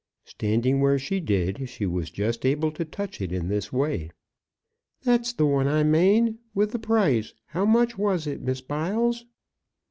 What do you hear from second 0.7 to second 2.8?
where she did she was just able